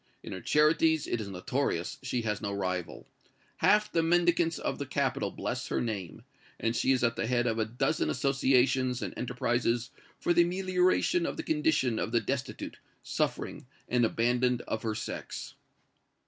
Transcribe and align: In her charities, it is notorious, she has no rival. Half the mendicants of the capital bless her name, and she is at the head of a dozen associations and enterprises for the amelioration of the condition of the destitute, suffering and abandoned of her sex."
In 0.23 0.31
her 0.31 0.41
charities, 0.41 1.05
it 1.05 1.21
is 1.21 1.27
notorious, 1.27 1.99
she 2.01 2.23
has 2.23 2.41
no 2.41 2.51
rival. 2.53 3.05
Half 3.57 3.91
the 3.91 4.01
mendicants 4.01 4.57
of 4.57 4.79
the 4.79 4.87
capital 4.87 5.29
bless 5.29 5.67
her 5.67 5.79
name, 5.79 6.23
and 6.59 6.75
she 6.75 6.91
is 6.91 7.03
at 7.03 7.15
the 7.15 7.27
head 7.27 7.45
of 7.45 7.59
a 7.59 7.65
dozen 7.65 8.09
associations 8.09 9.03
and 9.03 9.13
enterprises 9.15 9.91
for 10.19 10.33
the 10.33 10.41
amelioration 10.41 11.27
of 11.27 11.37
the 11.37 11.43
condition 11.43 11.99
of 11.99 12.11
the 12.13 12.19
destitute, 12.19 12.79
suffering 13.03 13.67
and 13.87 14.03
abandoned 14.03 14.63
of 14.63 14.81
her 14.81 14.95
sex." 14.95 15.53